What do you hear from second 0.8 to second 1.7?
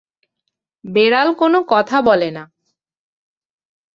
বেড়াল কোনো